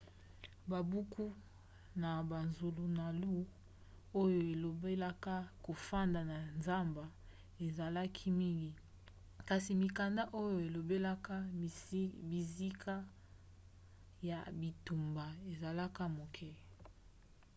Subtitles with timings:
[0.71, 1.25] babuku
[2.01, 3.35] na bazulunalu
[4.21, 5.35] oyo elobelaka
[5.65, 7.05] kofanda na zamba
[7.65, 8.71] ezalaka mingi
[9.49, 11.33] kasi mikanda oyo elobelaka
[12.31, 12.95] bisika
[14.29, 16.51] ya bitumba ezalaka moke